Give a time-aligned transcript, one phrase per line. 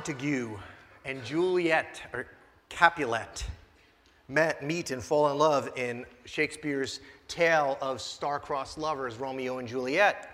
[0.00, 0.56] Montague
[1.04, 2.26] and Juliet, or
[2.70, 3.44] Capulet,
[4.28, 10.30] met, meet and fall in love in Shakespeare's tale of star-crossed lovers, Romeo and Juliet.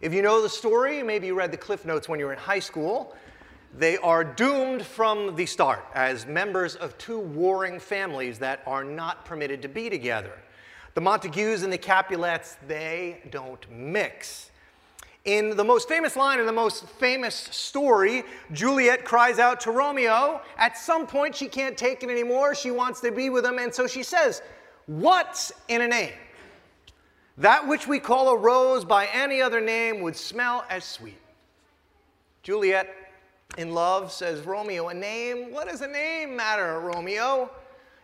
[0.00, 2.38] If you know the story, maybe you read the Cliff Notes when you were in
[2.40, 3.14] high school,
[3.78, 9.24] they are doomed from the start as members of two warring families that are not
[9.24, 10.32] permitted to be together.
[10.94, 14.50] The Montagues and the Capulets, they don't mix.
[15.24, 20.42] In the most famous line in the most famous story, Juliet cries out to Romeo.
[20.58, 22.54] At some point, she can't take it anymore.
[22.54, 24.42] She wants to be with him, and so she says,
[24.86, 26.12] What's in a name?
[27.38, 31.18] That which we call a rose by any other name would smell as sweet.
[32.42, 32.94] Juliet,
[33.56, 35.50] in love, says, Romeo, a name?
[35.50, 37.50] What does a name matter, Romeo?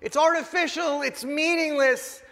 [0.01, 2.23] It's artificial, it's meaningless.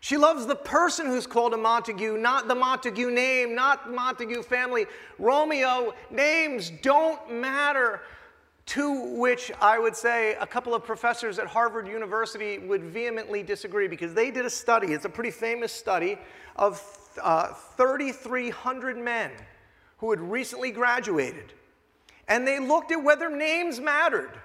[0.00, 4.42] She loves the person who's called a Montague, not the Montague name, not the Montague
[4.42, 4.86] family.
[5.18, 8.00] Romeo, names don't matter.
[8.66, 13.88] To which I would say a couple of professors at Harvard University would vehemently disagree
[13.88, 16.18] because they did a study, it's a pretty famous study,
[16.54, 16.80] of
[17.20, 19.32] uh, 3,300 men
[19.98, 21.52] who had recently graduated.
[22.28, 24.38] And they looked at whether names mattered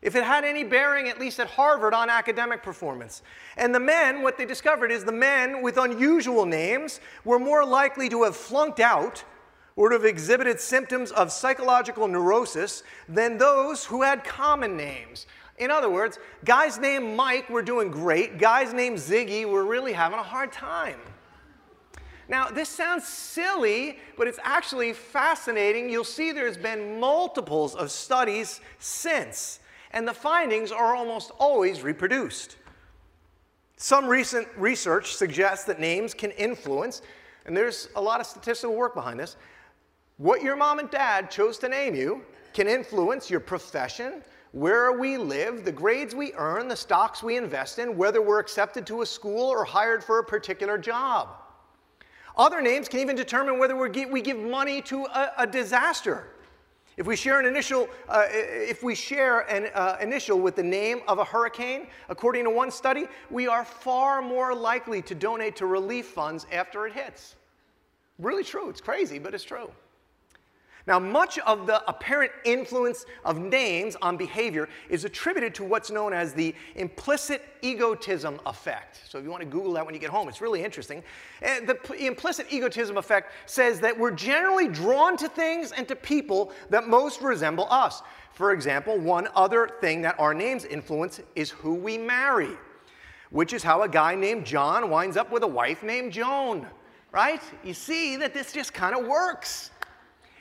[0.00, 3.22] if it had any bearing, at least at Harvard, on academic performance.
[3.56, 8.08] And the men, what they discovered is the men with unusual names were more likely
[8.10, 9.24] to have flunked out
[9.74, 15.26] or to have exhibited symptoms of psychological neurosis than those who had common names.
[15.58, 20.18] In other words, guys named Mike were doing great, guys named Ziggy were really having
[20.18, 21.00] a hard time.
[22.28, 25.88] Now, this sounds silly, but it's actually fascinating.
[25.88, 29.60] You'll see there's been multiples of studies since
[29.92, 32.56] and the findings are almost always reproduced.
[33.76, 37.02] Some recent research suggests that names can influence,
[37.46, 39.36] and there's a lot of statistical work behind this.
[40.16, 42.22] What your mom and dad chose to name you
[42.52, 44.22] can influence your profession,
[44.52, 48.86] where we live, the grades we earn, the stocks we invest in, whether we're accepted
[48.86, 51.28] to a school or hired for a particular job.
[52.36, 56.28] Other names can even determine whether we give money to a, a disaster.
[56.98, 61.00] If we share an initial, uh, if we share an uh, initial with the name
[61.06, 65.66] of a hurricane, according to one study, we are far more likely to donate to
[65.66, 67.36] relief funds after it hits.
[68.18, 68.68] Really true.
[68.68, 69.70] It's crazy, but it's true.
[70.88, 76.14] Now, much of the apparent influence of names on behavior is attributed to what's known
[76.14, 79.02] as the implicit egotism effect.
[79.06, 81.02] So, if you want to Google that when you get home, it's really interesting.
[81.42, 85.94] Eh, and the implicit egotism effect says that we're generally drawn to things and to
[85.94, 88.02] people that most resemble us.
[88.32, 92.56] For example, one other thing that our names influence is who we marry,
[93.28, 96.66] which is how a guy named John winds up with a wife named Joan,
[97.12, 97.42] right?
[97.62, 99.70] You see that this just kind of works.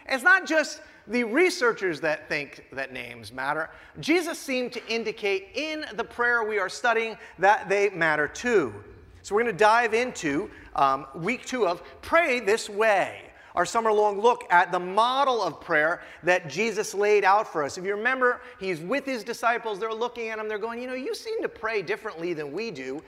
[0.08, 3.70] It's not just the researchers that think that names matter.
[4.00, 8.74] Jesus seemed to indicate in the prayer we are studying that they matter too.
[9.22, 13.22] So we're going to dive into um, week two of Pray This Way,
[13.56, 17.78] our summer long look at the model of prayer that Jesus laid out for us.
[17.78, 20.94] If you remember, he's with his disciples, they're looking at him, they're going, You know,
[20.94, 23.02] you seem to pray differently than we do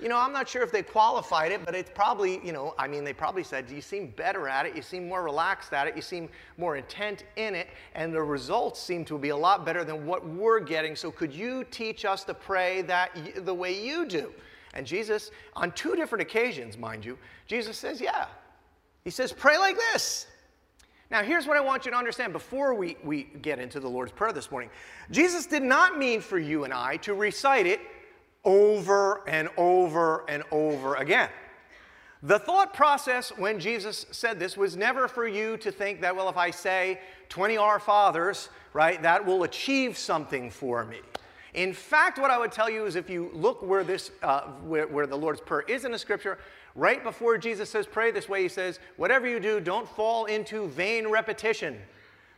[0.00, 2.88] you know, I'm not sure if they qualified it, but it's probably, you know, I
[2.88, 5.96] mean, they probably said, you seem better at it, you seem more relaxed at it,
[5.96, 9.84] you seem more intent in it, and the results seem to be a lot better
[9.84, 10.96] than what we're getting.
[10.96, 13.10] So could you teach us to pray that
[13.44, 14.32] the way you do?
[14.74, 18.26] And Jesus, on two different occasions, mind you, Jesus says, yeah.
[19.04, 20.26] He says, pray like this.
[21.10, 24.12] Now, here's what I want you to understand before we, we get into the Lord's
[24.12, 24.70] Prayer this morning.
[25.10, 27.80] Jesus did not mean for you and I to recite it
[28.44, 31.28] over and over and over again.
[32.22, 36.28] The thought process when Jesus said this was never for you to think that, well,
[36.28, 37.00] if I say
[37.30, 40.98] 20 Our Fathers, right, that will achieve something for me.
[41.54, 44.86] In fact, what I would tell you is if you look where, this, uh, where,
[44.86, 46.38] where the Lord's Prayer is in the scripture,
[46.74, 50.68] right before Jesus says, pray this way, he says, whatever you do, don't fall into
[50.68, 51.78] vain repetition.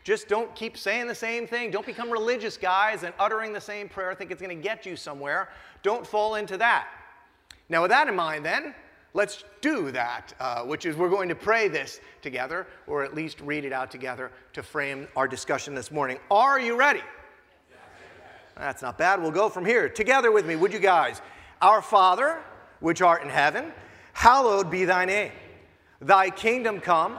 [0.04, 1.70] Just don't keep saying the same thing.
[1.70, 4.84] Don't become religious guys and uttering the same prayer, I think it's going to get
[4.84, 5.48] you somewhere.
[5.82, 6.88] Don't fall into that.
[7.68, 8.74] Now, with that in mind, then,
[9.14, 13.40] let's do that, uh, which is we're going to pray this together, or at least
[13.40, 16.18] read it out together to frame our discussion this morning.
[16.30, 17.02] Are you ready?
[18.56, 19.22] That's not bad.
[19.22, 19.88] We'll go from here.
[19.88, 21.22] Together with me, would you guys?
[21.60, 22.38] Our Father,
[22.80, 23.72] which art in heaven,
[24.12, 25.32] hallowed be thy name.
[26.00, 27.18] Thy kingdom come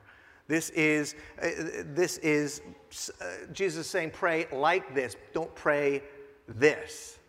[0.51, 1.47] This is, uh,
[1.93, 2.61] this is
[3.21, 6.03] uh, Jesus saying, pray like this, don't pray
[6.45, 7.19] this.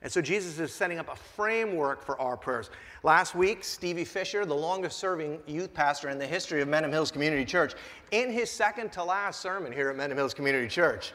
[0.00, 2.70] And so Jesus is setting up a framework for our prayers.
[3.02, 7.10] Last week, Stevie Fisher, the longest serving youth pastor in the history of Mendham Hills
[7.10, 7.74] Community Church,
[8.12, 11.12] in his second to last sermon here at Mendham Hills Community Church,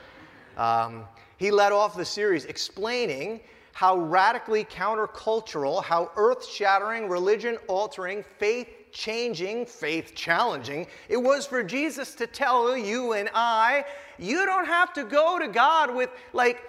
[0.57, 1.05] um,
[1.37, 3.39] he led off the series explaining
[3.73, 11.61] how radically countercultural, how earth shattering, religion altering, faith changing, faith challenging it was for
[11.61, 13.83] Jesus to tell you and I,
[14.17, 16.63] you don't have to go to God with like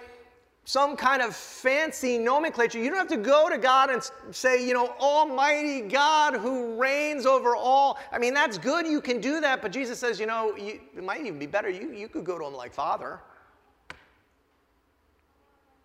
[0.65, 2.79] some kind of fancy nomenclature.
[2.79, 4.01] You don't have to go to God and
[4.31, 7.97] say, you know, Almighty God who reigns over all.
[8.11, 8.85] I mean, that's good.
[8.85, 9.61] You can do that.
[9.61, 11.69] But Jesus says, you know, you, it might even be better.
[11.69, 13.21] You, you could go to Him like Father.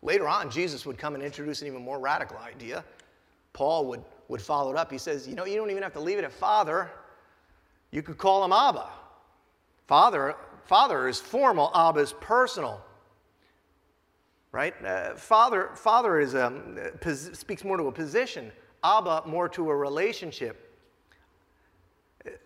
[0.02, 2.84] Later on, Jesus would come and introduce an even more radical idea.
[3.52, 4.90] Paul would, would follow it up.
[4.90, 6.90] He says, You know, you don't even have to leave it at Father.
[7.90, 8.88] You could call him Abba.
[9.86, 10.34] Father,
[10.64, 12.82] father is formal, Abba is personal.
[14.50, 14.74] Right?
[14.84, 18.52] Uh, father, father is, um, pos- speaks more to a position,
[18.84, 20.68] Abba more to a relationship.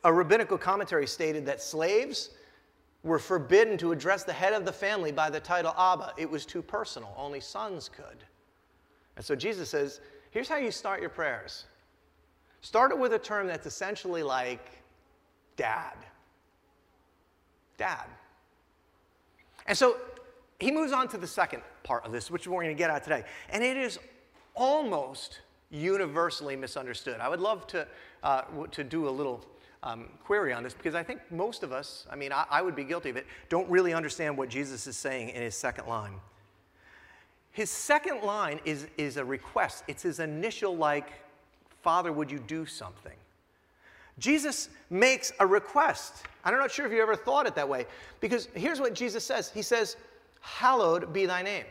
[0.05, 2.31] A rabbinical commentary stated that slaves
[3.03, 6.15] were forbidden to address the head of the family by the title Abba.
[6.17, 8.25] It was too personal, only sons could.
[9.17, 10.01] And so Jesus says,
[10.37, 11.65] here's how you start your prayers
[12.61, 14.69] start it with a term that's essentially like
[15.57, 15.95] dad.
[17.79, 18.05] Dad.
[19.67, 19.97] And so
[20.61, 23.03] he moves on to the second part of this, which we're going to get at
[23.03, 23.25] today.
[23.49, 23.99] And it is
[24.55, 25.41] almost
[25.71, 27.19] universally misunderstood.
[27.19, 27.87] I would love to,
[28.23, 28.43] uh,
[28.73, 29.43] to do a little
[29.83, 32.77] um, query on this because I think most of us, I mean, I, I would
[32.77, 36.21] be guilty of it, don't really understand what Jesus is saying in his second line.
[37.57, 39.83] His second line is, is a request.
[39.89, 41.09] It's his initial, like,
[41.81, 43.15] Father, would you do something?
[44.19, 46.27] Jesus makes a request.
[46.45, 47.87] I'm not sure if you ever thought it that way,
[48.21, 49.97] because here's what Jesus says He says,
[50.43, 51.65] Hallowed be thy name.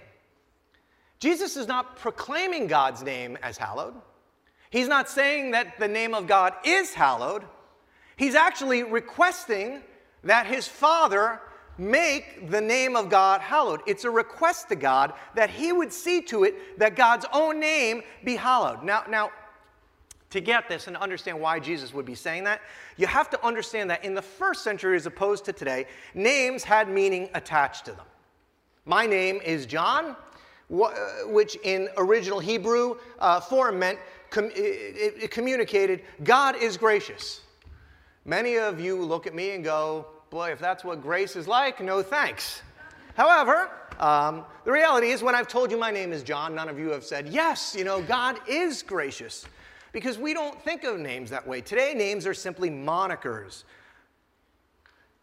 [1.19, 3.93] Jesus is not proclaiming God's name as hallowed.
[4.71, 7.43] He's not saying that the name of God is hallowed.
[8.17, 9.83] He's actually requesting
[10.23, 11.41] that his father
[11.77, 13.81] make the name of God hallowed.
[13.85, 18.01] It's a request to God that he would see to it that God's own name
[18.23, 18.83] be hallowed.
[18.83, 19.31] Now, now,
[20.31, 22.61] to get this and understand why Jesus would be saying that,
[22.97, 26.89] you have to understand that in the first century as opposed to today, names had
[26.89, 28.05] meaning attached to them.
[28.85, 30.15] My name is John,
[30.67, 33.99] which in original Hebrew uh, form meant,
[34.29, 37.41] com- it, it communicated, God is gracious.
[38.25, 41.79] Many of you look at me and go, boy, if that's what grace is like,
[41.81, 42.61] no thanks.
[43.15, 43.71] However,
[44.01, 46.89] um, the reality is, when I've told you my name is John, none of you
[46.89, 49.45] have said, yes, you know, God is gracious.
[49.93, 51.61] Because we don't think of names that way.
[51.61, 53.63] Today, names are simply monikers.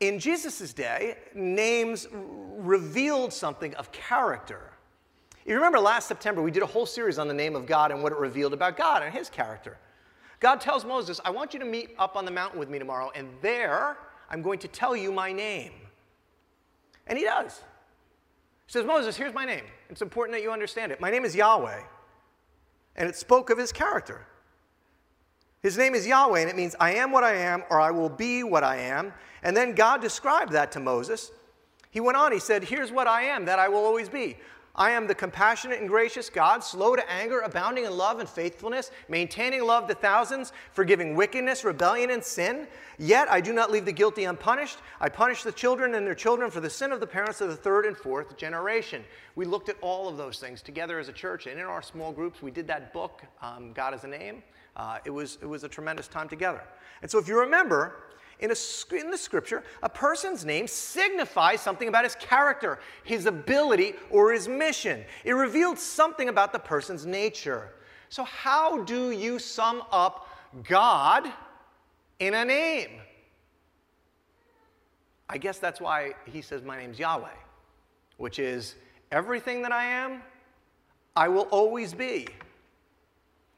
[0.01, 4.73] In Jesus' day, names revealed something of character.
[5.45, 8.03] You remember last September, we did a whole series on the name of God and
[8.03, 9.77] what it revealed about God and his character.
[10.41, 13.13] God tells Moses, I want you to meet up on the mountain with me tomorrow,
[13.15, 13.99] and there
[14.33, 15.73] I'm going to tell you my name.
[17.07, 17.61] And he does.
[18.67, 19.65] He says, Moses, here's my name.
[19.91, 21.01] It's important that you understand it.
[21.01, 21.83] My name is Yahweh.
[22.97, 24.27] And it spoke of his character.
[25.63, 28.09] His name is Yahweh, and it means I am what I am, or I will
[28.09, 29.13] be what I am.
[29.43, 31.31] And then God described that to Moses.
[31.91, 34.39] He went on, he said, Here's what I am, that I will always be.
[34.75, 38.91] I am the compassionate and gracious God, slow to anger, abounding in love and faithfulness,
[39.07, 42.67] maintaining love to thousands, forgiving wickedness, rebellion, and sin.
[42.99, 44.79] Yet I do not leave the guilty unpunished.
[44.99, 47.57] I punish the children and their children for the sin of the parents of the
[47.57, 49.05] third and fourth generation.
[49.35, 52.11] We looked at all of those things together as a church, and in our small
[52.11, 54.43] groups, we did that book, um, God is a Name.
[54.75, 56.63] Uh, it, was, it was a tremendous time together.
[57.03, 57.97] And so, if you remember,
[58.43, 63.95] in, a, in the scripture, a person's name signifies something about his character, his ability,
[64.11, 65.05] or his mission.
[65.25, 67.73] It revealed something about the person's nature.
[68.09, 70.29] So, how do you sum up
[70.65, 71.33] God
[72.19, 72.91] in a name?
[75.29, 77.29] I guess that's why he says, My name's Yahweh,
[78.17, 78.75] which is
[79.13, 80.21] everything that I am,
[81.15, 82.27] I will always be.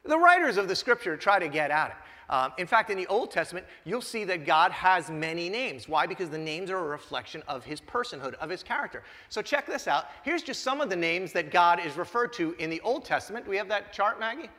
[0.03, 1.95] The writers of the scripture try to get at it.
[2.29, 5.87] Um, in fact, in the Old Testament, you'll see that God has many names.
[5.87, 6.07] Why?
[6.07, 9.03] Because the names are a reflection of his personhood, of his character.
[9.29, 10.05] So check this out.
[10.23, 13.45] Here's just some of the names that God is referred to in the Old Testament.
[13.45, 14.49] Do we have that chart, Maggie?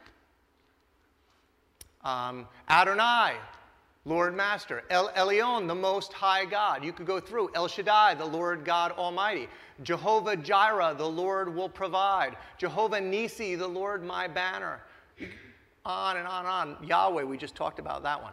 [2.04, 3.35] Um, Adonai,
[4.04, 4.85] Lord Master.
[4.88, 6.85] El Elyon, the Most High God.
[6.85, 7.50] You could go through.
[7.56, 9.49] El Shaddai, the Lord God Almighty.
[9.82, 12.37] Jehovah Jireh, the Lord will provide.
[12.58, 14.80] Jehovah Nisi, the Lord my banner.
[15.87, 16.85] On and on and on.
[16.85, 18.33] Yahweh, we just talked about that one.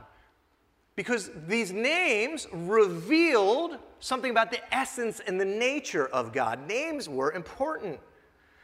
[0.96, 6.68] Because these names revealed something about the essence and the nature of God.
[6.68, 8.00] Names were important.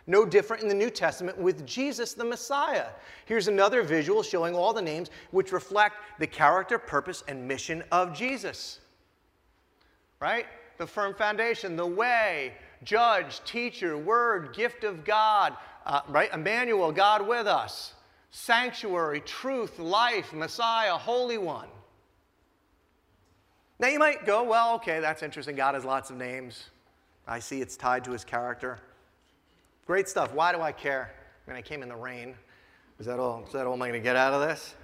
[0.08, 2.88] No different in the New Testament with Jesus the Messiah.
[3.26, 8.12] Here's another visual showing all the names which reflect the character, purpose, and mission of
[8.12, 8.80] Jesus.
[10.20, 10.48] Right?
[10.80, 12.54] The firm foundation, the way,
[12.84, 15.56] judge, teacher, word, gift of God,
[15.86, 16.34] uh, right?
[16.34, 17.94] Emmanuel, God with us,
[18.32, 21.68] sanctuary, truth, life, Messiah, Holy One.
[23.80, 25.56] Now you might go, well, okay, that's interesting.
[25.56, 26.66] God has lots of names.
[27.28, 28.80] I see it's tied to his character.
[29.88, 30.34] Great stuff.
[30.34, 31.12] Why do I care?
[31.48, 32.36] I mean, I came in the rain.
[33.00, 34.76] Is that all, is that all I'm going to get out of this?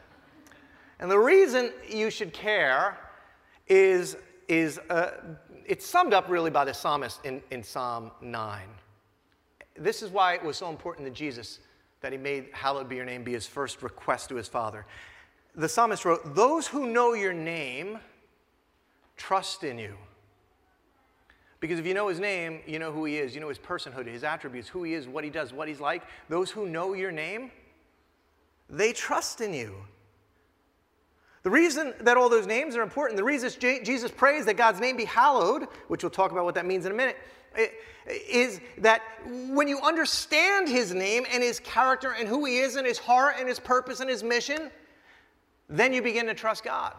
[1.00, 2.98] And the reason you should care
[3.68, 4.16] is,
[4.48, 5.12] is uh,
[5.66, 8.62] it's summed up really by the psalmist in, in Psalm 9.
[9.78, 11.60] This is why it was so important to Jesus
[12.06, 14.86] that he made hallowed be your name be his first request to his father.
[15.56, 17.98] The psalmist wrote, Those who know your name
[19.18, 19.96] trust in you.
[21.60, 24.06] Because if you know his name, you know who he is, you know his personhood,
[24.06, 26.04] his attributes, who he is, what he does, what he's like.
[26.30, 27.50] Those who know your name,
[28.70, 29.74] they trust in you.
[31.42, 33.50] The reason that all those names are important, the reason
[33.84, 36.92] Jesus prays that God's name be hallowed, which we'll talk about what that means in
[36.92, 37.18] a minute,
[37.56, 37.68] Eh,
[38.08, 39.02] is that
[39.50, 43.36] when you understand his name and his character and who he is and his heart
[43.40, 44.70] and his purpose and his mission,
[45.70, 46.94] then you begin to trust God.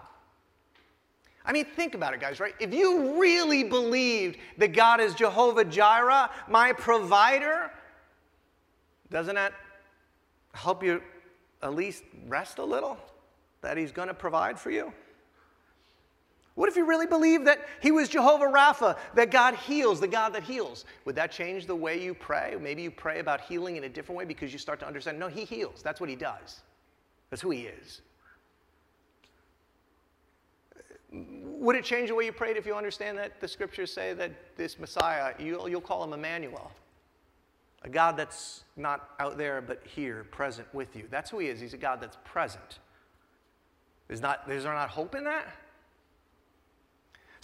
[1.44, 2.54] I mean, think about it, guys, right?
[2.58, 7.70] If you really believed that God is Jehovah Jireh, my provider,
[9.10, 9.52] doesn't that
[10.54, 11.00] help you
[11.62, 12.98] at least rest a little?
[13.60, 14.92] That He's going to provide for you?
[16.56, 20.32] What if you really believed that He was Jehovah Rapha, that God heals, the God
[20.32, 20.86] that heals?
[21.04, 22.56] Would that change the way you pray?
[22.60, 25.28] Maybe you pray about healing in a different way because you start to understand no,
[25.28, 25.82] He heals.
[25.82, 26.62] That's what He does,
[27.30, 28.00] that's who He is.
[31.12, 34.56] Would it change the way you prayed if you understand that the scriptures say that
[34.56, 36.72] this Messiah, you'll, you'll call him Emmanuel?
[37.82, 41.06] A God that's not out there but here, present with you.
[41.10, 41.60] That's who he is.
[41.60, 42.80] He's a God that's present.
[44.08, 45.46] Is, not, is there not hope in that?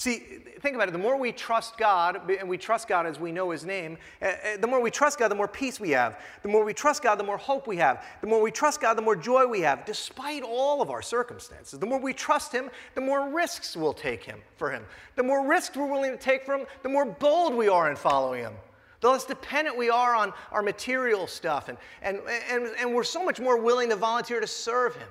[0.03, 0.19] See,
[0.59, 0.91] think about it.
[0.91, 4.35] The more we trust God, and we trust God as we know His name, eh,
[4.43, 6.19] eh, the more we trust God, the more peace we have.
[6.43, 8.05] The more we trust God, the more hope we have.
[8.21, 11.79] The more we trust God, the more joy we have, despite all of our circumstances.
[11.79, 14.85] The more we trust Him, the more risks we'll take Him for Him.
[15.15, 17.95] The more risks we're willing to take for Him, the more bold we are in
[17.95, 18.55] following Him.
[19.03, 22.19] The less dependent we are on our material stuff, and, and,
[22.51, 25.09] and, and we're so much more willing to volunteer to serve Him.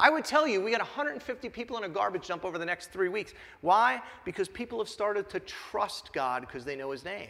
[0.00, 2.90] I would tell you, we got 150 people in a garbage dump over the next
[2.90, 3.34] three weeks.
[3.60, 4.00] Why?
[4.24, 7.28] Because people have started to trust God because they know His name.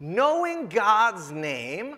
[0.00, 1.96] Knowing God's name,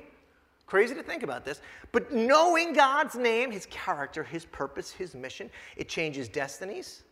[0.67, 5.51] crazy to think about this, but knowing God's name, His character, His purpose, His mission,
[5.77, 7.03] it changes destinies,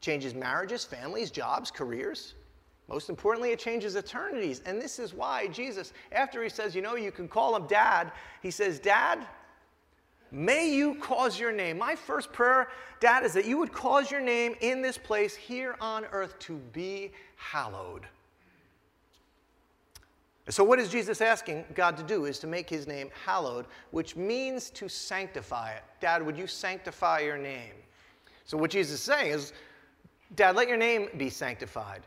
[0.00, 2.34] changes marriages, families, jobs, careers.
[2.88, 4.62] Most importantly, it changes eternities.
[4.64, 8.12] And this is why Jesus, after he says, you know, you can call him dad,
[8.42, 9.26] he says, Dad,
[10.30, 11.78] May you cause your name.
[11.78, 12.68] My first prayer,
[13.00, 16.54] Dad, is that you would cause your name in this place here on earth to
[16.72, 18.06] be hallowed.
[20.48, 22.24] So, what is Jesus asking God to do?
[22.24, 25.82] Is to make his name hallowed, which means to sanctify it.
[26.00, 27.72] Dad, would you sanctify your name?
[28.44, 29.52] So, what Jesus is saying is,
[30.36, 32.02] Dad, let your name be sanctified.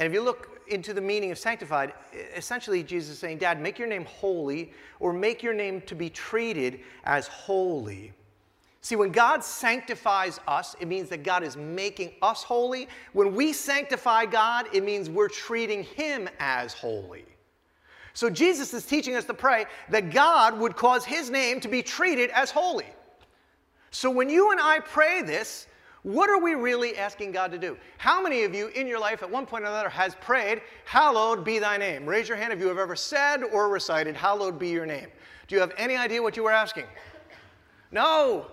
[0.00, 1.92] And if you look into the meaning of sanctified,
[2.34, 6.08] essentially Jesus is saying, Dad, make your name holy or make your name to be
[6.08, 8.14] treated as holy.
[8.80, 12.88] See, when God sanctifies us, it means that God is making us holy.
[13.12, 17.26] When we sanctify God, it means we're treating Him as holy.
[18.14, 21.82] So Jesus is teaching us to pray that God would cause His name to be
[21.82, 22.86] treated as holy.
[23.90, 25.66] So when you and I pray this,
[26.02, 27.76] what are we really asking God to do?
[27.98, 31.44] How many of you in your life at one point or another has prayed, Hallowed
[31.44, 32.06] be thy name?
[32.06, 35.08] Raise your hand if you have ever said or recited, Hallowed be your name.
[35.46, 36.86] Do you have any idea what you were asking?
[37.92, 38.46] No,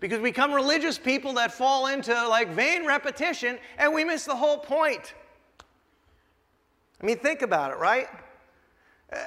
[0.00, 4.34] because we become religious people that fall into like vain repetition and we miss the
[4.34, 5.14] whole point.
[7.00, 8.08] I mean, think about it, right?
[9.12, 9.18] Uh,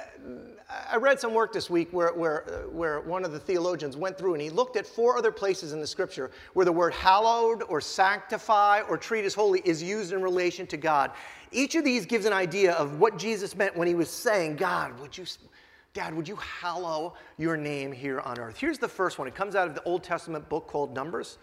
[0.68, 4.18] I read some work this week where, where, uh, where one of the theologians went
[4.18, 7.62] through and he looked at four other places in the scripture where the word hallowed
[7.68, 11.12] or sanctify or treat as holy is used in relation to God.
[11.52, 14.98] Each of these gives an idea of what Jesus meant when he was saying, God,
[14.98, 15.24] would you,
[15.94, 18.58] Dad, would you hallow your name here on earth?
[18.58, 19.28] Here's the first one.
[19.28, 21.38] It comes out of the Old Testament book called Numbers.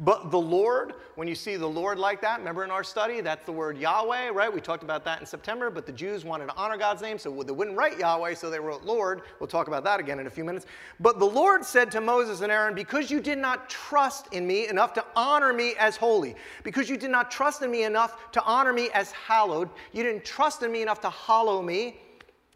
[0.00, 3.44] But the Lord, when you see the Lord like that, remember in our study, that's
[3.44, 4.52] the word Yahweh, right?
[4.52, 7.42] We talked about that in September, but the Jews wanted to honor God's name, so
[7.42, 9.22] they wouldn't write Yahweh, so they wrote Lord.
[9.40, 10.66] We'll talk about that again in a few minutes.
[11.00, 14.68] But the Lord said to Moses and Aaron, Because you did not trust in me
[14.68, 18.42] enough to honor me as holy, because you did not trust in me enough to
[18.44, 21.96] honor me as hallowed, you didn't trust in me enough to hallow me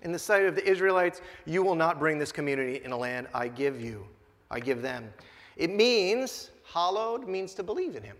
[0.02, 3.26] in the sight of the Israelites, you will not bring this community in a land
[3.34, 4.06] I give you.
[4.50, 5.12] I give them.
[5.56, 8.16] It means Hallowed means to believe in him,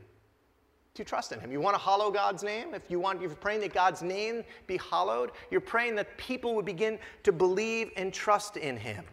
[0.95, 1.51] to trust in him.
[1.51, 2.75] You want to hallow God's name?
[2.75, 6.67] If you want, you're praying that God's name be hallowed, you're praying that people would
[6.67, 9.05] begin to believe and trust in him.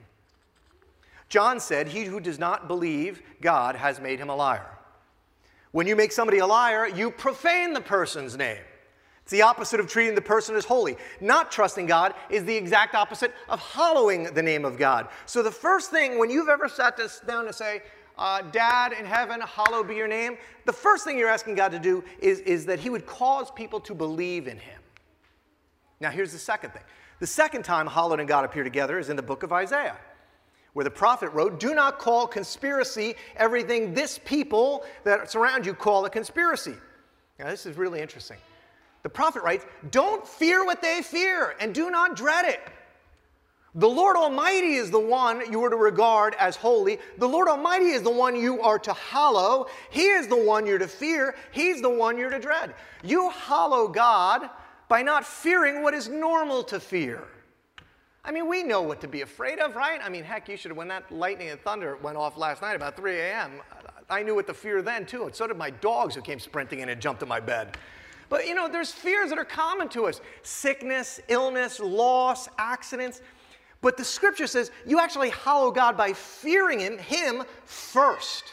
[1.29, 4.65] John said, He who does not believe God has made him a liar.
[5.71, 8.63] When you make somebody a liar, you profane the person's name.
[9.21, 10.97] It's the opposite of treating the person as holy.
[11.21, 15.07] Not trusting God is the exact opposite of hallowing the name of God.
[15.27, 17.83] So, the first thing when you've ever sat down to say,
[18.19, 21.79] uh, Dad in heaven, hallowed be your name, the first thing you're asking God to
[21.79, 24.81] do is, is that He would cause people to believe in Him.
[26.01, 26.83] Now, here's the second thing.
[27.19, 29.97] The second time hallowed and God appear together is in the book of Isaiah,
[30.73, 36.05] where the prophet wrote, Do not call conspiracy everything this people that surround you call
[36.05, 36.75] a conspiracy.
[37.39, 38.37] Now, this is really interesting.
[39.03, 42.59] The prophet writes, Don't fear what they fear and do not dread it.
[43.75, 46.97] The Lord Almighty is the one you are to regard as holy.
[47.19, 49.67] The Lord Almighty is the one you are to hallow.
[49.91, 51.35] He is the one you're to fear.
[51.51, 52.73] He's the one you're to dread.
[53.03, 54.49] You hallow God
[54.87, 57.27] by not fearing what is normal to fear.
[58.25, 59.99] I mean, we know what to be afraid of, right?
[60.03, 62.75] I mean, heck, you should have, when that lightning and thunder went off last night
[62.75, 63.61] about 3 a.m.,
[64.09, 65.25] I knew what to fear then, too.
[65.25, 67.77] And so did my dogs who came sprinting in and jumped in my bed.
[68.29, 73.21] But, you know, there's fears that are common to us sickness, illness, loss, accidents.
[73.81, 78.43] But the scripture says you actually hallow God by fearing Him, Him first.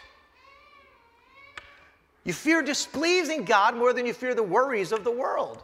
[2.24, 5.62] You fear displeasing God more than you fear the worries of the world.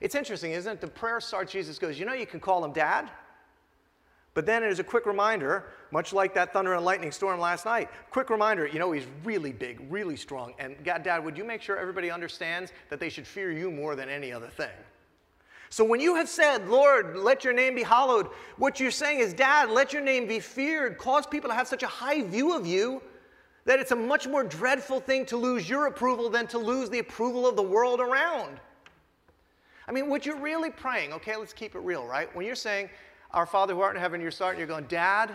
[0.00, 0.80] It's interesting, isn't it?
[0.80, 3.10] The prayer starts, Jesus goes, You know, you can call him dad.
[4.32, 7.66] But then it is a quick reminder, much like that thunder and lightning storm last
[7.66, 7.90] night.
[8.10, 10.54] Quick reminder, you know, he's really big, really strong.
[10.58, 13.96] And God, Dad, would you make sure everybody understands that they should fear you more
[13.96, 14.70] than any other thing?
[15.70, 19.32] So when you have said, Lord, let your name be hallowed, what you're saying is,
[19.32, 22.66] Dad, let your name be feared, cause people to have such a high view of
[22.66, 23.00] you
[23.66, 26.98] that it's a much more dreadful thing to lose your approval than to lose the
[26.98, 28.58] approval of the world around.
[29.86, 32.34] I mean, what you're really praying, okay, let's keep it real, right?
[32.34, 32.90] When you're saying,
[33.30, 35.30] Our Father who art in heaven, you're starting, you're going, Dad,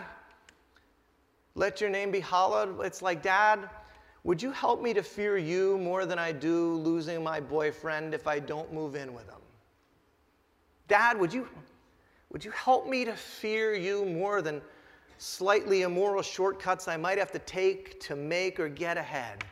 [1.54, 2.78] let your name be hallowed.
[2.84, 3.70] It's like, Dad,
[4.22, 8.26] would you help me to fear you more than I do losing my boyfriend if
[8.26, 9.36] I don't move in with him?
[10.88, 11.48] Dad, would you,
[12.30, 14.62] would you help me to fear you more than
[15.18, 19.44] slightly immoral shortcuts I might have to take to make or get ahead?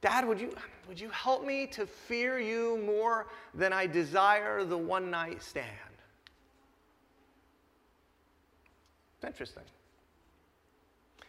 [0.00, 0.54] Dad, would you,
[0.88, 5.66] would you help me to fear you more than I desire the one night stand?
[9.16, 9.64] It's interesting.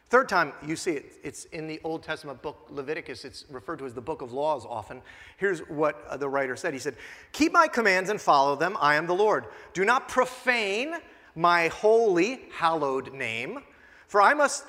[0.09, 3.25] Third time you see it, it's in the Old Testament book Leviticus.
[3.25, 5.01] It's referred to as the book of laws often.
[5.35, 6.95] Here's what uh, the writer said He said,
[7.33, 8.77] Keep my commands and follow them.
[8.79, 9.47] I am the Lord.
[9.73, 10.95] Do not profane
[11.35, 13.59] my holy, hallowed name,
[14.07, 14.65] for I must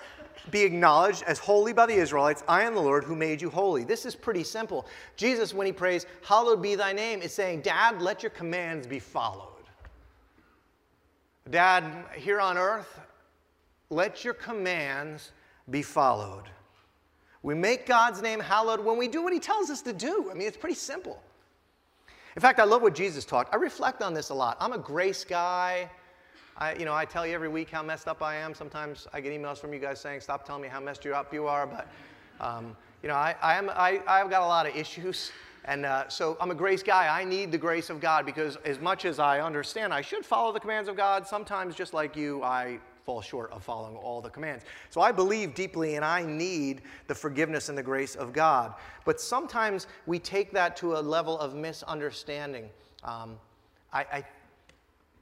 [0.51, 2.42] be acknowledged as holy by the Israelites.
[2.48, 3.85] I am the Lord who made you holy.
[3.85, 4.87] This is pretty simple.
[5.16, 8.98] Jesus, when he prays, Hallowed be thy name, is saying, Dad, let your commands be
[8.98, 9.53] followed.
[11.48, 11.85] Dad,
[12.16, 13.01] here on earth,
[13.90, 15.33] let your commands
[15.70, 16.44] be followed.
[17.42, 20.29] We make God's name hallowed when we do what he tells us to do.
[20.31, 21.22] I mean, it's pretty simple.
[22.37, 23.48] In fact, I love what Jesus taught.
[23.53, 24.57] I reflect on this a lot.
[24.61, 25.90] I'm a grace guy.
[26.57, 28.55] I, you know, I tell you every week how messed up I am.
[28.55, 31.46] Sometimes I get emails from you guys saying, stop telling me how messed up you
[31.46, 31.66] are.
[31.66, 31.88] But,
[32.40, 35.31] um, you know, I, I am, I, I've got a lot of issues.
[35.64, 37.09] And uh, so I'm a grace guy.
[37.09, 40.53] I need the grace of God because, as much as I understand I should follow
[40.53, 44.29] the commands of God, sometimes, just like you, I fall short of following all the
[44.29, 44.66] commands.
[44.90, 48.75] So I believe deeply and I need the forgiveness and the grace of God.
[49.07, 52.68] But sometimes we take that to a level of misunderstanding.
[53.03, 53.38] Um,
[53.94, 54.25] I, I,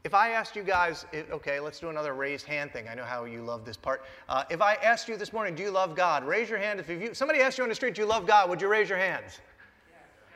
[0.03, 2.88] if I asked you guys, okay, let's do another raised hand thing.
[2.88, 4.03] I know how you love this part.
[4.29, 6.27] Uh, if I asked you this morning, do you love God?
[6.27, 6.81] Raise your hand.
[6.81, 8.51] If you, somebody asked you on the street, do you love God?
[8.51, 9.38] Would you raise your hands?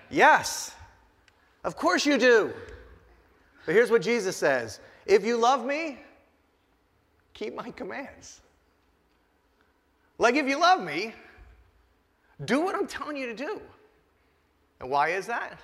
[0.09, 0.73] Yes.
[1.65, 2.53] Of course you do.
[3.67, 5.99] But here's what Jesus says If you love me,
[7.35, 8.41] keep my commands.
[10.19, 11.15] Like, if you love me,
[12.45, 13.61] do what I'm telling you to do.
[14.81, 15.59] And why is that?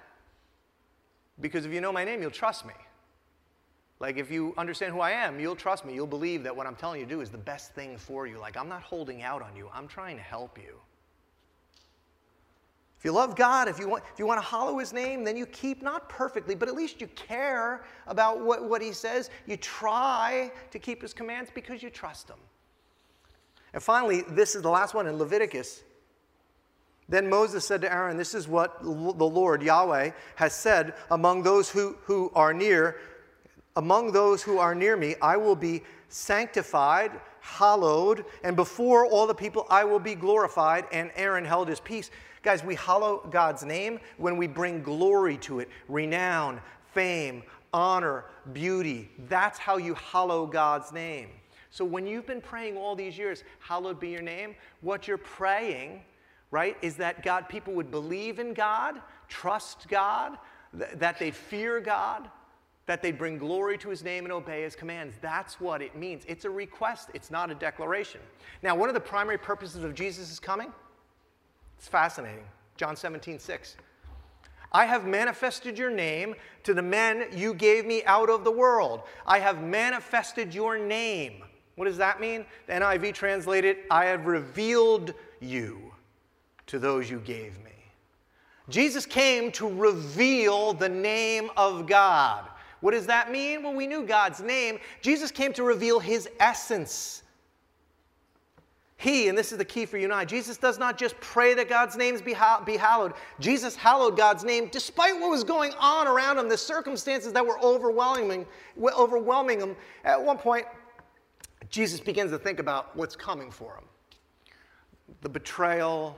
[1.40, 2.74] Because if you know my name, you'll trust me.
[3.98, 5.94] Like, if you understand who I am, you'll trust me.
[5.94, 8.38] You'll believe that what I'm telling you to do is the best thing for you.
[8.38, 10.76] Like, I'm not holding out on you, I'm trying to help you.
[12.98, 15.37] If you love God, if you want, if you want to hallow his name, then
[15.37, 19.30] you keep not perfectly, but at least you care about what, what he says.
[19.46, 22.38] You try to keep his commands because you trust him.
[23.74, 25.82] And finally, this is the last one in Leviticus.
[27.09, 31.70] Then Moses said to Aaron, This is what the Lord, Yahweh, has said among those
[31.70, 32.96] who, who are near,
[33.76, 39.35] among those who are near me, I will be sanctified, hallowed, and before all the
[39.35, 40.85] people I will be glorified.
[40.92, 42.11] And Aaron held his peace.
[42.42, 46.61] Guys, we hallow God's name when we bring glory to it, renown,
[46.95, 47.42] fame,
[47.73, 49.11] honor, beauty.
[49.29, 51.29] That's how you hallow God's name.
[51.71, 56.03] So when you've been praying all these years, hallowed be your name, what you're praying,
[56.51, 60.38] right, is that God, people would believe in God, trust God,
[60.79, 62.31] th- that they fear God,
[62.87, 65.16] that they bring glory to his name and obey his commands.
[65.20, 66.25] That's what it means.
[66.29, 68.20] It's a request, it's not a declaration.
[68.62, 70.72] Now, one of the primary purposes of Jesus' coming,
[71.77, 72.44] it's fascinating.
[72.77, 73.77] John 17, 6.
[74.72, 79.03] I have manifested your name to the men you gave me out of the world.
[79.27, 81.42] I have manifested your name.
[81.77, 82.44] What does that mean?
[82.66, 85.92] The NIV translated, I have revealed you
[86.66, 87.70] to those you gave me.
[88.68, 92.49] Jesus came to reveal the name of God.
[92.80, 93.62] What does that mean?
[93.62, 94.78] Well, we knew God's name.
[95.00, 97.22] Jesus came to reveal his essence.
[98.98, 101.52] He, and this is the key for you and I, Jesus does not just pray
[101.54, 102.34] that God's names be,
[102.64, 103.12] be hallowed.
[103.40, 107.60] Jesus hallowed God's name despite what was going on around him, the circumstances that were
[107.60, 108.46] overwhelming,
[108.80, 109.76] overwhelming him.
[110.04, 110.66] At one point,
[111.68, 113.84] Jesus begins to think about what's coming for him
[115.22, 116.16] the betrayal,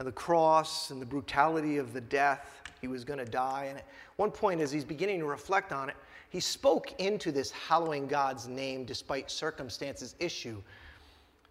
[0.00, 2.62] and the cross and the brutality of the death.
[2.80, 3.66] He was going to die.
[3.68, 3.82] And
[4.20, 5.96] one point, as he's beginning to reflect on it,
[6.28, 10.62] he spoke into this hallowing God's name despite circumstances issue.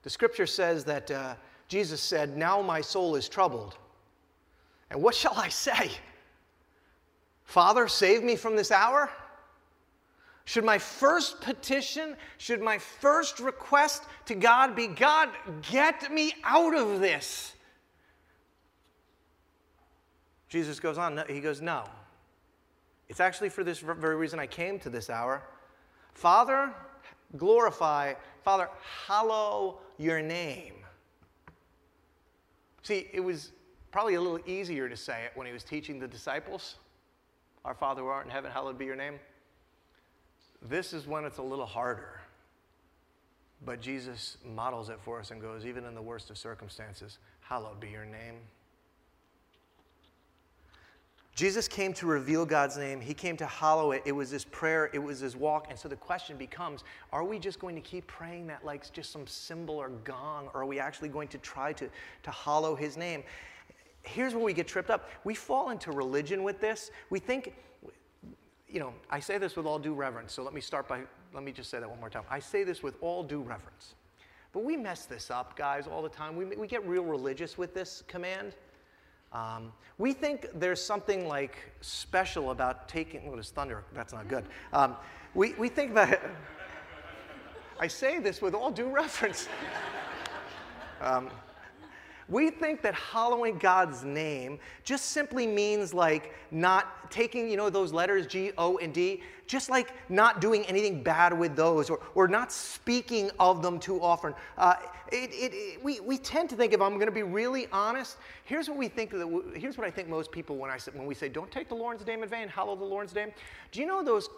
[0.03, 1.33] The scripture says that uh,
[1.67, 3.75] Jesus said, Now my soul is troubled.
[4.91, 5.89] And what shall I say?
[7.43, 9.09] Father, save me from this hour?
[10.45, 15.29] Should my first petition, should my first request to God be, God,
[15.71, 17.53] get me out of this?
[20.49, 21.85] Jesus goes on, he goes, No.
[23.09, 25.43] It's actually for this very reason I came to this hour.
[26.13, 26.71] Father,
[27.37, 28.69] glorify, Father,
[29.07, 30.75] hallow your name.
[32.83, 33.51] See, it was
[33.91, 36.75] probably a little easier to say it when he was teaching the disciples
[37.65, 39.19] Our Father who art in heaven, hallowed be your name.
[40.61, 42.21] This is when it's a little harder.
[43.65, 47.79] But Jesus models it for us and goes, even in the worst of circumstances, hallowed
[47.79, 48.35] be your name.
[51.39, 52.99] Jesus came to reveal God's name.
[52.99, 54.01] He came to hallow it.
[54.03, 55.67] It was his prayer, it was his walk.
[55.69, 59.13] And so the question becomes are we just going to keep praying that like just
[59.13, 61.89] some cymbal or gong, or are we actually going to try to,
[62.23, 63.23] to hallow his name?
[64.03, 65.09] Here's where we get tripped up.
[65.23, 66.91] We fall into religion with this.
[67.09, 67.53] We think,
[68.67, 71.45] you know, I say this with all due reverence, so let me start by, let
[71.45, 72.23] me just say that one more time.
[72.29, 73.93] I say this with all due reverence.
[74.51, 76.35] But we mess this up, guys, all the time.
[76.35, 78.55] We, we get real religious with this command.
[79.31, 83.83] Um, we think there's something like special about taking, what is thunder?
[83.93, 84.45] That's not good.
[84.73, 84.95] Um,
[85.35, 86.21] we, we think that,
[87.79, 89.47] I say this with all due reference.
[91.01, 91.29] Um,
[92.27, 97.91] we think that hallowing God's name just simply means like not taking, you know, those
[97.91, 102.27] letters G, O, and D, just like not doing anything bad with those or, or
[102.27, 104.33] not speaking of them too often.
[104.57, 104.75] Uh,
[105.11, 108.17] it, it, it, we, we tend to think, if I'm going to be really honest,
[108.45, 111.15] here's what we think, That here's what I think most people, when, I, when we
[111.15, 113.31] say, don't take the Lord's name in vain, hallow the Lord's name,
[113.71, 114.29] do you know those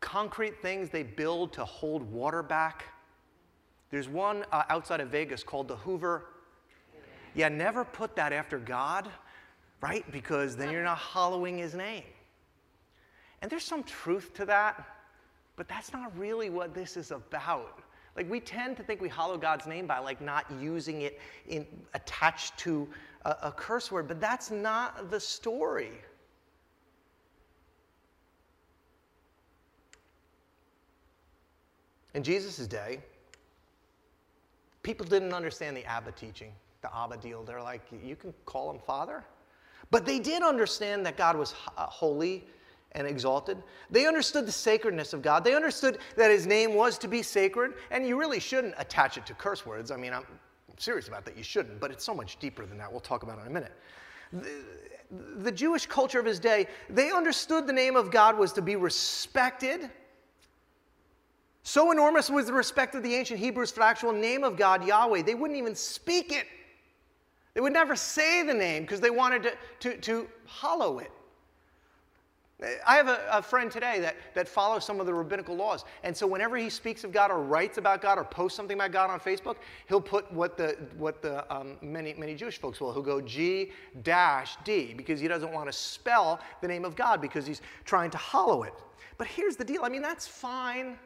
[0.00, 2.84] concrete things they build to hold water back?
[3.90, 6.26] There's one uh, outside of Vegas called the Hoover
[7.34, 9.08] yeah, never put that after God,
[9.80, 10.04] right?
[10.10, 12.02] Because then you're not hallowing his name.
[13.42, 14.84] And there's some truth to that,
[15.56, 17.80] but that's not really what this is about.
[18.16, 21.66] Like we tend to think we hallow God's name by like not using it in,
[21.94, 22.88] attached to
[23.24, 25.92] a, a curse word, but that's not the story.
[32.14, 32.98] In Jesus' day,
[34.82, 37.42] people didn't understand the Abba teaching the Abba deal.
[37.42, 39.24] They're like, you can call him Father.
[39.90, 42.46] But they did understand that God was uh, holy
[42.92, 43.62] and exalted.
[43.90, 45.44] They understood the sacredness of God.
[45.44, 49.26] They understood that his name was to be sacred, and you really shouldn't attach it
[49.26, 49.90] to curse words.
[49.90, 50.24] I mean, I'm
[50.78, 51.36] serious about that.
[51.36, 52.90] You shouldn't, but it's so much deeper than that.
[52.90, 53.72] We'll talk about it in a minute.
[54.32, 54.50] The,
[55.38, 58.76] the Jewish culture of his day, they understood the name of God was to be
[58.76, 59.90] respected.
[61.62, 64.86] So enormous was the respect of the ancient Hebrews for the actual name of God,
[64.86, 66.46] Yahweh, they wouldn't even speak it.
[67.54, 71.10] They would never say the name because they wanted to, to, to hollow it.
[72.84, 75.84] I have a, a, friend today that, that follows some of the rabbinical laws.
[76.02, 78.90] And so whenever he speaks of God or writes about God or posts something about
[78.90, 82.92] God on Facebook, he'll put what the, what the um, many, many Jewish folks will.
[82.92, 83.70] He'll go G
[84.02, 88.10] dash D because he doesn't want to spell the name of God because he's trying
[88.10, 88.74] to hollow it.
[89.18, 90.98] But here's the deal I mean, that's fine.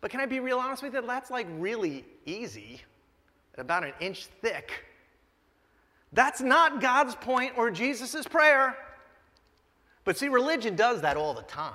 [0.00, 1.02] But can I be real honest with you?
[1.06, 2.82] That's like really easy,
[3.56, 4.72] about an inch thick.
[6.12, 8.76] That's not God's point or Jesus' prayer.
[10.08, 11.74] But see, religion does that all the time.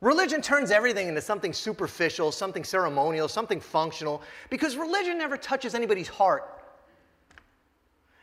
[0.00, 6.08] Religion turns everything into something superficial, something ceremonial, something functional, because religion never touches anybody's
[6.08, 6.59] heart.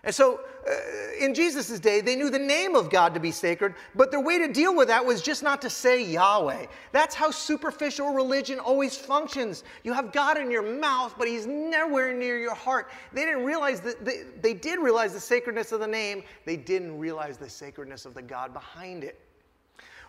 [0.08, 0.72] And so uh,
[1.20, 4.38] in Jesus' day, they knew the name of God to be sacred, but their way
[4.39, 6.67] to deal with that was just not to say Yahweh.
[6.93, 9.65] That's how superficial religion always functions.
[9.84, 12.89] You have God in your mouth, but He's nowhere near your heart.
[13.12, 16.98] They didn't realize that, they, they did realize the sacredness of the name, they didn't
[16.98, 19.20] realize the sacredness of the God behind it.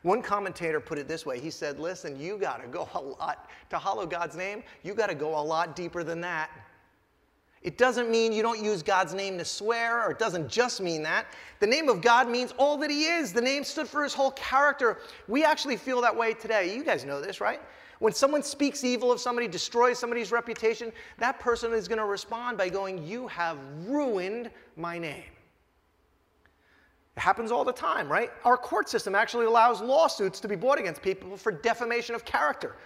[0.03, 3.51] One commentator put it this way he said, Listen, you got to go a lot,
[3.71, 6.51] to hollow God's name, you got to go a lot deeper than that.
[7.63, 11.03] It doesn't mean you don't use God's name to swear, or it doesn't just mean
[11.03, 11.27] that.
[11.61, 13.33] The name of God means all that He is.
[13.33, 14.99] The name stood for His whole character.
[15.27, 16.75] We actually feel that way today.
[16.75, 17.61] You guys know this, right?
[17.99, 22.57] When someone speaks evil of somebody, destroys somebody's reputation, that person is going to respond
[22.57, 25.25] by going, You have ruined my name.
[27.17, 28.31] It happens all the time, right?
[28.45, 32.77] Our court system actually allows lawsuits to be brought against people for defamation of character.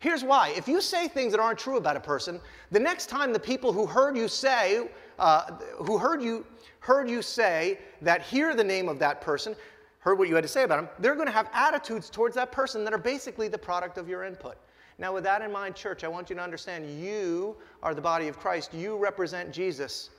[0.00, 0.50] Here's why.
[0.56, 3.72] If you say things that aren't true about a person, the next time the people
[3.72, 6.46] who heard you say, uh, who heard you,
[6.80, 9.56] heard you say that hear the name of that person,
[9.98, 12.52] heard what you had to say about them, they're going to have attitudes towards that
[12.52, 14.56] person that are basically the product of your input.
[14.98, 18.28] Now, with that in mind, church, I want you to understand you are the body
[18.28, 18.72] of Christ.
[18.74, 20.10] You represent Jesus.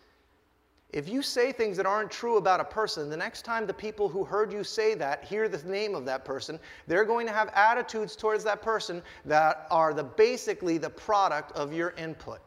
[0.91, 4.09] If you say things that aren't true about a person, the next time the people
[4.09, 7.49] who heard you say that hear the name of that person, they're going to have
[7.49, 12.39] attitudes towards that person that are the, basically the product of your input.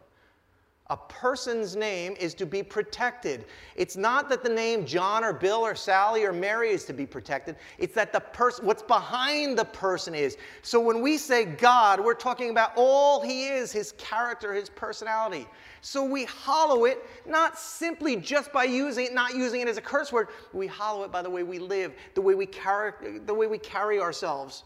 [0.88, 3.45] A person's name is to be protected.
[3.77, 7.07] It's not that the name John or Bill or Sally or Mary is to be
[7.07, 7.57] protected.
[7.79, 10.37] It's that the person, what's behind the person is.
[10.61, 15.47] So when we say God, we're talking about all he is, his character, his personality.
[15.83, 19.83] So we hollow it not simply just by using it, not using it as a
[19.83, 20.29] curse word.
[20.53, 23.59] We hollow it by the way we live, the way we carry, the way we
[23.59, 24.64] carry ourselves.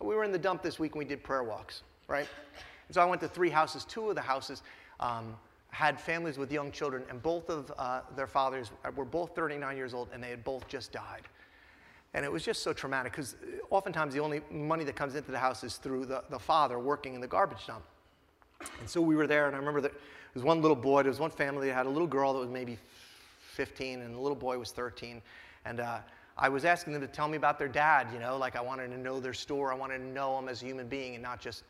[0.00, 2.28] We were in the dump this week and we did prayer walks, right?
[2.88, 3.84] And so I went to three houses.
[3.84, 4.62] Two of the houses.
[4.98, 5.36] Um,
[5.78, 9.94] had families with young children, and both of uh, their fathers were both 39 years
[9.94, 11.22] old, and they had both just died.
[12.14, 13.36] And it was just so traumatic because
[13.70, 17.14] oftentimes the only money that comes into the house is through the, the father working
[17.14, 17.84] in the garbage dump.
[18.80, 20.00] And so we were there, and I remember that there
[20.34, 22.50] was one little boy, there was one family that had a little girl that was
[22.50, 22.76] maybe
[23.52, 25.22] 15, and the little boy was 13.
[25.64, 25.98] And uh,
[26.36, 28.88] I was asking them to tell me about their dad, you know, like I wanted
[28.88, 31.40] to know their story, I wanted to know him as a human being and not
[31.40, 31.62] just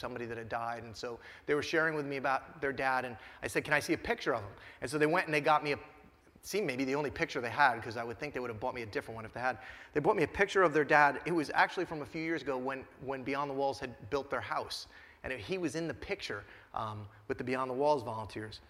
[0.00, 0.82] somebody that had died.
[0.82, 3.04] And so they were sharing with me about their dad.
[3.04, 4.50] And I said, Can I see a picture of him?
[4.80, 5.78] And so they went and they got me a
[6.42, 8.74] seemed maybe the only picture they had because I would think they would have bought
[8.74, 9.58] me a different one if they had.
[9.92, 11.20] They bought me a picture of their dad.
[11.26, 14.30] It was actually from a few years ago when, when Beyond the Walls had built
[14.30, 14.86] their house.
[15.22, 18.60] And he was in the picture um, with the Beyond the Walls volunteers.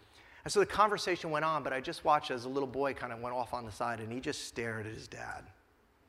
[0.45, 3.13] And so the conversation went on, but I just watched as a little boy kind
[3.13, 5.45] of went off on the side and he just stared at his dad.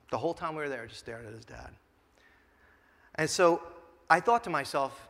[0.09, 1.69] The whole time we were there, just stared at his dad.
[3.15, 3.61] And so
[4.09, 5.07] I thought to myself,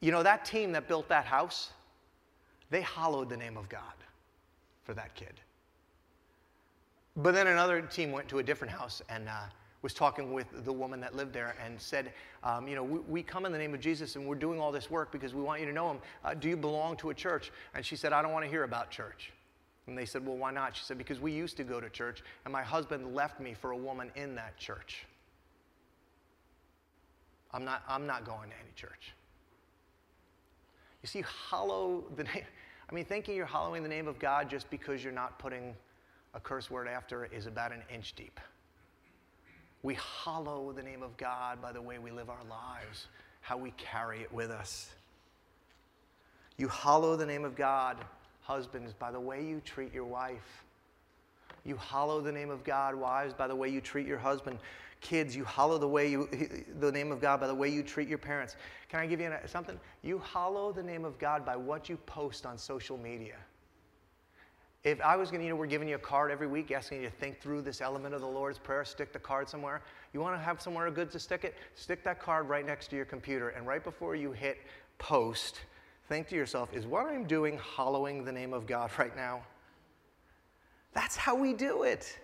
[0.00, 1.70] you know, that team that built that house,
[2.70, 3.80] they hollowed the name of God
[4.84, 5.40] for that kid.
[7.16, 9.32] But then another team went to a different house and uh,
[9.82, 12.12] was talking with the woman that lived there and said,
[12.44, 14.70] um, You know, we, we, come in the name of Jesus and we're doing all
[14.70, 15.98] this work because we want you to know him.
[16.24, 17.52] Uh, do you belong to a church?
[17.74, 19.32] And she said, I don't want to hear about church.
[19.86, 20.76] And they said, Well, why not?
[20.76, 23.70] She said, Because we used to go to church and my husband left me for
[23.70, 25.06] a woman in that church.
[27.52, 29.14] I'm not, I'm not going to any church.
[31.02, 32.44] You see, hollow the name.
[32.88, 35.74] I mean, thinking you're hollowing the name of God just because you're not putting
[36.34, 38.38] a curse word after it is about an inch deep.
[39.82, 43.06] We hollow the name of God by the way we live our lives,
[43.40, 44.90] how we carry it with us.
[46.58, 47.96] You hollow the name of God,
[48.42, 50.64] husbands, by the way you treat your wife.
[51.64, 54.58] You hollow the name of God, wives, by the way you treat your husband.
[55.00, 56.28] Kids, you hollow the way you,
[56.80, 58.56] the name of God by the way you treat your parents.
[58.88, 59.78] Can I give you something?
[60.02, 63.36] You hollow the name of God by what you post on social media.
[64.84, 67.02] If I was going to, you know, we're giving you a card every week asking
[67.02, 69.82] you to think through this element of the Lord's Prayer, stick the card somewhere.
[70.12, 71.54] You want to have somewhere good to stick it?
[71.74, 73.48] Stick that card right next to your computer.
[73.48, 74.58] And right before you hit
[74.98, 75.62] post,
[76.08, 79.42] think to yourself, is what I'm doing hollowing the name of God right now?
[80.94, 82.16] That's how we do it.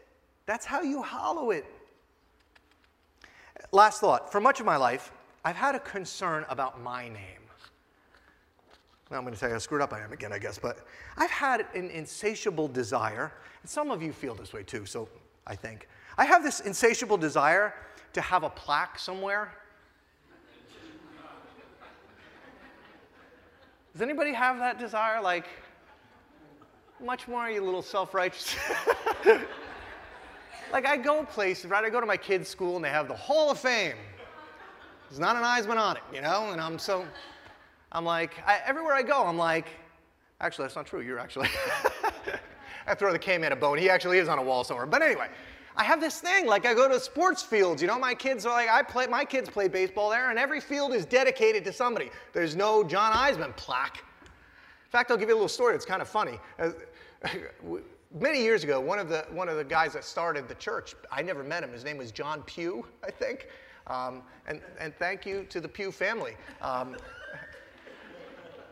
[0.46, 1.66] That's how you hollow it.
[3.70, 4.32] Last thought.
[4.32, 5.12] For much of my life,
[5.44, 7.42] I've had a concern about my name.
[9.10, 10.86] Now I'm going to tell you how screwed up I am again, I guess, but
[11.18, 15.08] I've had an insatiable desire, and some of you feel this way too, so
[15.46, 15.86] I think.
[16.16, 17.74] I have this insatiable desire
[18.14, 19.52] to have a plaque somewhere.
[23.92, 25.20] Does anybody have that desire?
[25.20, 25.46] Like,
[27.04, 28.56] much more, you little self righteous.
[30.72, 31.84] like, I go places, right?
[31.84, 33.96] I go to my kids' school and they have the Hall of Fame.
[35.08, 36.50] There's not an Eisman on it, you know?
[36.50, 37.04] And I'm so,
[37.92, 39.66] I'm like, I, everywhere I go, I'm like,
[40.40, 41.02] actually, that's not true.
[41.02, 41.48] You're actually,
[42.86, 43.76] I throw the K-Man a bone.
[43.76, 44.86] He actually is on a wall somewhere.
[44.86, 45.28] But anyway,
[45.76, 48.52] I have this thing, like I go to sports fields, you know, my kids are
[48.52, 52.10] like, I play, my kids play baseball there, and every field is dedicated to somebody.
[52.32, 53.98] There's no John Eisman plaque.
[54.22, 56.38] In fact, I'll give you a little story, it's kind of funny.
[58.20, 61.22] Many years ago, one of, the, one of the guys that started the church, I
[61.22, 63.48] never met him, his name was John Pugh, I think.
[63.86, 66.36] Um, and, and thank you to the Pugh family.
[66.60, 66.96] Um,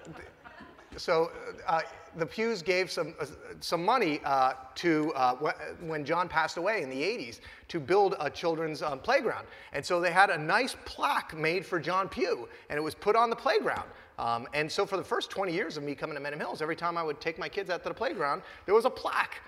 [0.98, 1.30] so
[1.66, 1.80] uh,
[2.16, 3.26] the Pughs gave some, uh,
[3.60, 8.28] some money uh, to, uh, when John passed away in the 80s, to build a
[8.28, 9.46] children's um, playground.
[9.72, 13.16] And so they had a nice plaque made for John Pugh, and it was put
[13.16, 13.88] on the playground.
[14.20, 16.76] Um, and so for the first 20 years of me coming to Mendham Hills, every
[16.76, 19.40] time I would take my kids out to the playground, there was a plaque.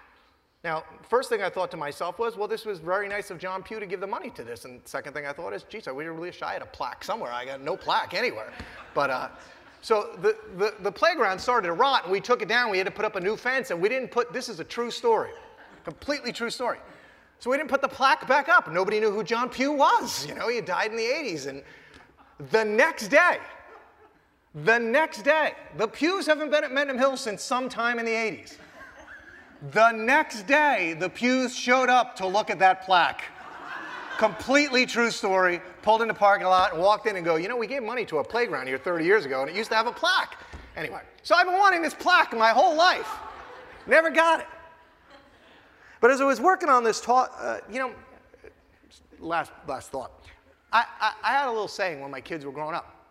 [0.64, 3.62] Now, first thing I thought to myself was, well, this was very nice of John
[3.62, 4.64] Pugh to give the money to this.
[4.64, 7.32] And second thing I thought is, geez, I was really I had a plaque somewhere.
[7.32, 8.50] I got no plaque anywhere.
[8.94, 9.28] But uh,
[9.82, 12.70] so the, the, the, playground started to rot, and we took it down.
[12.70, 14.64] We had to put up a new fence, and we didn't put, this is a
[14.64, 15.30] true story,
[15.84, 16.78] completely true story.
[17.40, 18.70] So we didn't put the plaque back up.
[18.70, 20.24] Nobody knew who John Pugh was.
[20.28, 21.48] You know, he died in the 80s.
[21.48, 21.62] And
[22.52, 23.38] the next day,
[24.54, 28.56] the next day, the Pughs haven't been at Mendham Hill since sometime in the 80s.
[29.70, 33.22] The next day, the Pughs showed up to look at that plaque.
[34.18, 35.60] Completely true story.
[35.82, 38.04] Pulled in the parking lot and walked in and go, you know, we gave money
[38.06, 40.36] to a playground here 30 years ago and it used to have a plaque.
[40.76, 43.08] Anyway, so I've been wanting this plaque my whole life.
[43.86, 44.46] Never got it.
[46.00, 47.92] But as I was working on this talk, uh, you know,
[49.20, 50.12] last, last thought.
[50.72, 53.01] I, I, I had a little saying when my kids were growing up.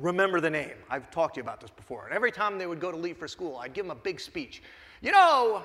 [0.00, 0.72] Remember the name.
[0.88, 2.06] I've talked to you about this before.
[2.06, 4.18] And every time they would go to leave for school, I'd give them a big
[4.18, 4.62] speech.
[5.02, 5.62] You know,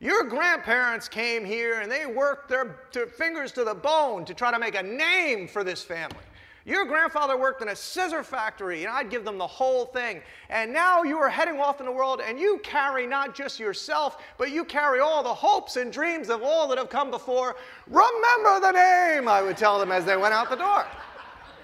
[0.00, 4.58] your grandparents came here and they worked their fingers to the bone to try to
[4.58, 6.18] make a name for this family.
[6.66, 10.20] Your grandfather worked in a scissor factory, and I'd give them the whole thing.
[10.50, 14.22] And now you are heading off in the world, and you carry not just yourself,
[14.36, 17.56] but you carry all the hopes and dreams of all that have come before.
[17.86, 20.84] Remember the name, I would tell them as they went out the door.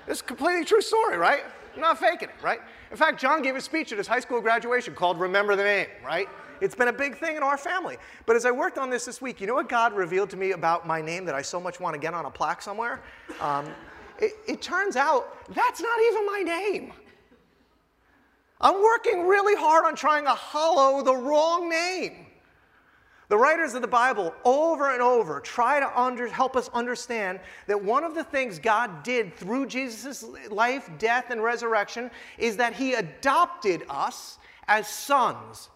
[0.09, 1.45] It's a completely true story, right?
[1.77, 2.61] Not faking it, right?
[2.91, 5.89] In fact, John gave a speech at his high school graduation called Remember the Name,
[6.05, 6.29] right?
[6.61, 7.97] It's been a big thing in our family.
[8.25, 10.53] But as I worked on this this week, you know what God revealed to me
[10.53, 13.03] about my name that I so much want to get on a plaque somewhere?
[13.41, 13.67] Um,
[14.19, 16.93] it, it turns out that's not even my name.
[18.61, 22.26] I'm working really hard on trying to hollow the wrong name.
[23.29, 27.83] The writers of the Bible over and over try to under, help us understand that
[27.83, 32.95] one of the things God did through Jesus' life, death, and resurrection is that he
[32.95, 35.71] adopted us as sons.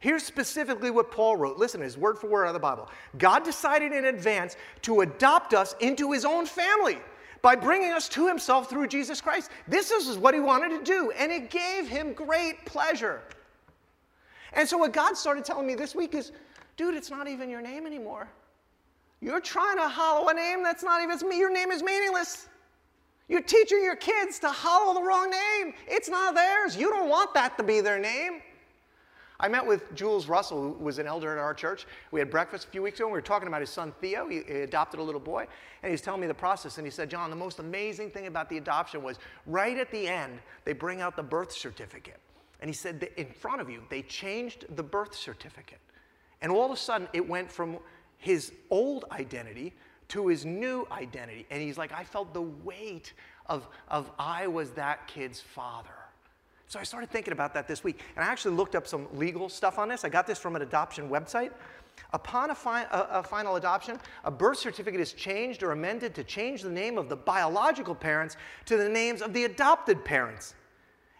[0.00, 1.58] Here's specifically what Paul wrote.
[1.58, 2.90] Listen, his word for word out of the Bible.
[3.18, 6.98] God decided in advance to adopt us into his own family
[7.42, 9.52] by bringing us to himself through Jesus Christ.
[9.68, 13.22] This is what he wanted to do, and it gave him great pleasure.
[14.54, 16.32] And so, what God started telling me this week is
[16.76, 18.28] dude, it's not even your name anymore.
[19.20, 21.38] You're trying to hollow a name that's not even me.
[21.38, 22.48] Your name is meaningless.
[23.28, 25.74] You're teaching your kids to hollow the wrong name.
[25.86, 26.76] It's not theirs.
[26.76, 28.42] You don't want that to be their name.
[29.38, 31.86] I met with Jules Russell, who was an elder at our church.
[32.12, 34.28] We had breakfast a few weeks ago, and we were talking about his son Theo.
[34.28, 35.46] He, adopted a little boy,
[35.82, 36.78] and he was telling me the process.
[36.78, 40.06] And he said, John, the most amazing thing about the adoption was right at the
[40.06, 42.20] end, they bring out the birth certificate.
[42.60, 45.80] And he said in front of you, they changed the birth certificate.
[46.42, 47.78] And all of a sudden, it went from
[48.18, 49.72] his old identity
[50.08, 51.46] to his new identity.
[51.50, 53.14] And he's like, I felt the weight
[53.46, 55.88] of, of I was that kid's father.
[56.66, 58.00] So I started thinking about that this week.
[58.16, 60.04] And I actually looked up some legal stuff on this.
[60.04, 61.50] I got this from an adoption website.
[62.12, 66.24] Upon a, fi- a, a, final adoption, a birth certificate is changed or amended to
[66.24, 68.36] change the name of the biological parents
[68.66, 70.54] to the names of the adopted parents.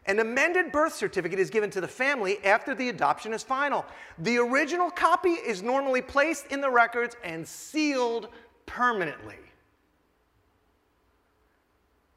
[0.06, 3.84] An amended birth certificate is given to the family after the adoption is final.
[4.18, 8.28] The original copy is normally placed in the records and sealed
[8.66, 9.36] permanently.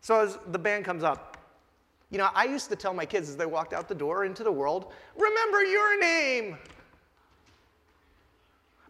[0.01, 1.35] So as the band comes up,
[2.11, 4.43] You know, I used to tell my kids as they walked out the door into
[4.43, 6.57] the world, remember your name.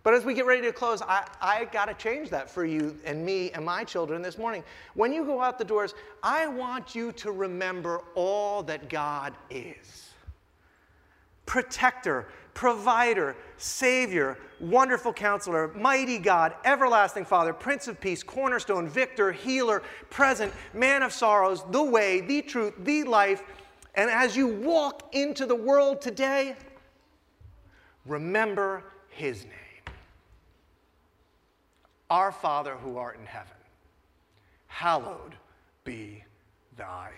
[0.05, 2.95] But as we get ready to close, I, I got to change that for you
[3.05, 4.63] and me and my children this morning.
[4.93, 10.11] When you go out the doors, I want you to remember all that God is
[11.47, 19.81] protector, provider, savior, wonderful counselor, mighty God, everlasting Father, Prince of Peace, cornerstone, victor, healer,
[20.11, 23.41] present, man of sorrows, the way, the truth, the life.
[23.95, 26.55] And as you walk into the world today,
[28.05, 29.64] remember his name.
[32.09, 33.57] Our Father who art in heaven,
[34.67, 35.35] hallowed
[35.83, 36.23] be
[36.77, 37.11] thy